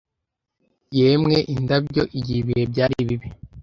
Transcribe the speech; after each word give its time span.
Yemwe 0.97 1.35
indabyo, 1.53 2.03
igihe 2.17 2.39
ibihe 2.43 2.63
byari 2.71 2.95
bibi, 3.07 3.27